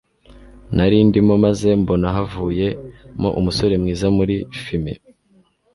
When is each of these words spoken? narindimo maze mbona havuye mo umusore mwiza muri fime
narindimo 0.75 1.33
maze 1.45 1.67
mbona 1.81 2.07
havuye 2.15 2.67
mo 3.21 3.29
umusore 3.39 3.73
mwiza 3.81 4.07
muri 4.17 4.35
fime 4.63 4.93